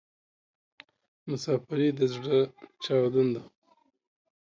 [1.29, 2.39] مسافري د ﺯړه
[2.83, 3.41] چاودون ده